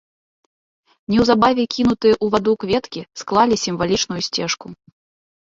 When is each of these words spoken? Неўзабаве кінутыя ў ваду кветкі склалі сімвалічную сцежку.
Неўзабаве 1.15 1.63
кінутыя 1.75 2.15
ў 2.23 2.35
ваду 2.37 2.51
кветкі 2.65 3.05
склалі 3.25 3.55
сімвалічную 3.67 4.21
сцежку. 4.31 4.67